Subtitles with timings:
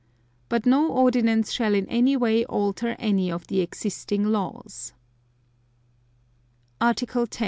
[0.49, 4.93] But no Ordinance shall in any way alter any of the existing laws.
[6.81, 7.39] Article 10.